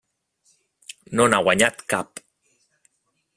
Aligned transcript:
No 1.19 1.27
n'ha 1.33 1.41
guanyat 1.49 1.85
cap. 1.95 2.23